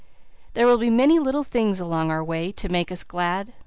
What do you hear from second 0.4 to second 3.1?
There will be many little things along our way to make us